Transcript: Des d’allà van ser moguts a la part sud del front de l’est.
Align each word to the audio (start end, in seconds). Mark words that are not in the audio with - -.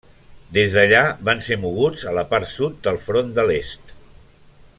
Des 0.57 0.71
d’allà 0.77 1.01
van 1.29 1.43
ser 1.49 1.59
moguts 1.65 2.07
a 2.13 2.15
la 2.21 2.25
part 2.33 2.53
sud 2.57 2.81
del 2.89 3.01
front 3.05 3.31
de 3.37 3.47
l’est. 3.51 3.95